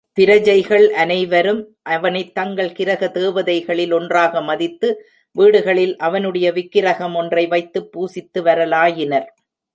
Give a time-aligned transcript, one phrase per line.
[0.13, 1.77] பிரஜைகள் அனைவரும்
[1.81, 5.05] அவனைத் தங்கள் கிரகதேவதைகளில் ஒன்றாக மதித்து
[5.31, 9.33] வீடுகளில் அவனுடைய விக்கிரக மொன்றை வைத்துப் பூசித்த வரலாயினர்.